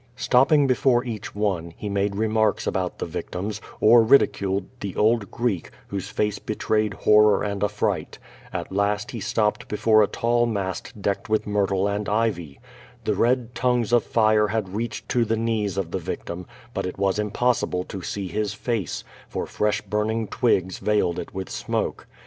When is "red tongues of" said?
13.13-14.03